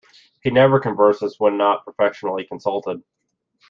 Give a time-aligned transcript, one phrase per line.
[0.41, 3.03] He never converses when not professionally consulted.